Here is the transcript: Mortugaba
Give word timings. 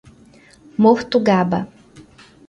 Mortugaba 0.81 1.59